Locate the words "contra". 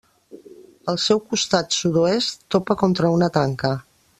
2.85-3.13